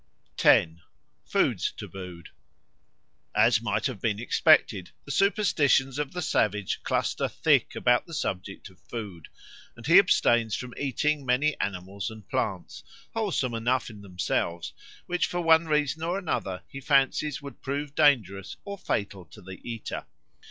[0.37, 0.81] 10.
[1.25, 2.29] Foods tabooed
[3.35, 8.71] AS MIGHT have been expected, the superstitions of the savage cluster thick about the subject
[8.71, 9.27] of food;
[9.75, 12.83] and he abstains from eating many animals and plants,
[13.13, 14.73] wholesome enough in themselves,
[15.05, 19.59] which for one reason or another he fancies would prove dangerous or fatal to the
[19.61, 20.07] eater.